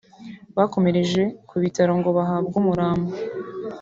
[0.57, 3.11] bakomereje ku bitaro ngo bahabwe umurambo